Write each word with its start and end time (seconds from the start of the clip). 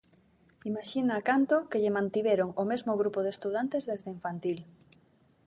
Imaxina 0.69 1.25
canto 1.29 1.55
que 1.69 1.81
lle 1.81 1.95
mantiveron 1.97 2.49
o 2.61 2.63
mesmo 2.71 2.93
grupo 3.01 3.19
de 3.23 3.33
estudantes 3.35 3.83
desde 3.91 4.13
Infantil. 4.17 4.59